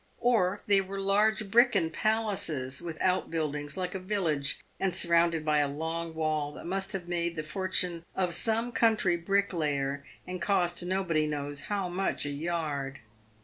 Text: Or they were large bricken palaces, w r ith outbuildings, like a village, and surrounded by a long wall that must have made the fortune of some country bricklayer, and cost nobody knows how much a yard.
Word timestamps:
Or 0.17 0.61
they 0.65 0.81
were 0.81 0.99
large 0.99 1.51
bricken 1.51 1.91
palaces, 1.91 2.79
w 2.79 2.89
r 2.91 2.95
ith 2.95 3.07
outbuildings, 3.07 3.77
like 3.77 3.93
a 3.93 3.99
village, 3.99 4.59
and 4.79 4.95
surrounded 4.95 5.45
by 5.45 5.59
a 5.59 5.67
long 5.67 6.15
wall 6.15 6.53
that 6.53 6.65
must 6.65 6.93
have 6.93 7.07
made 7.07 7.35
the 7.35 7.43
fortune 7.43 8.03
of 8.15 8.33
some 8.33 8.71
country 8.71 9.15
bricklayer, 9.15 10.03
and 10.25 10.41
cost 10.41 10.83
nobody 10.83 11.27
knows 11.27 11.65
how 11.65 11.87
much 11.87 12.25
a 12.25 12.31
yard. 12.31 13.01